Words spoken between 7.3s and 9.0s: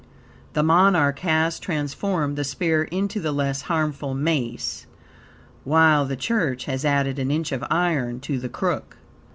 of iron to the crook.